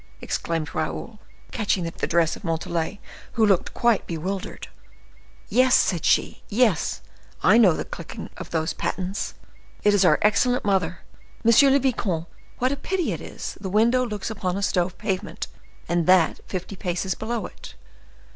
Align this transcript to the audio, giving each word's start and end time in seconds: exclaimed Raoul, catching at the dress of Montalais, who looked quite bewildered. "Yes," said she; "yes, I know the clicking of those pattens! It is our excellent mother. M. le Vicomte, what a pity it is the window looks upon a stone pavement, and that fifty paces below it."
exclaimed 0.19 0.73
Raoul, 0.73 1.19
catching 1.51 1.85
at 1.85 1.99
the 1.99 2.07
dress 2.07 2.35
of 2.35 2.43
Montalais, 2.43 2.99
who 3.33 3.45
looked 3.45 3.75
quite 3.75 4.07
bewildered. 4.07 4.67
"Yes," 5.47 5.75
said 5.75 6.05
she; 6.05 6.41
"yes, 6.49 7.01
I 7.43 7.59
know 7.59 7.73
the 7.73 7.85
clicking 7.85 8.27
of 8.35 8.49
those 8.49 8.73
pattens! 8.73 9.35
It 9.83 9.93
is 9.93 10.03
our 10.03 10.17
excellent 10.23 10.65
mother. 10.65 11.01
M. 11.45 11.51
le 11.71 11.77
Vicomte, 11.77 12.25
what 12.57 12.71
a 12.71 12.77
pity 12.77 13.11
it 13.13 13.21
is 13.21 13.55
the 13.61 13.69
window 13.69 14.03
looks 14.03 14.31
upon 14.31 14.57
a 14.57 14.63
stone 14.63 14.89
pavement, 14.89 15.45
and 15.87 16.07
that 16.07 16.39
fifty 16.47 16.75
paces 16.75 17.13
below 17.13 17.45
it." 17.45 17.75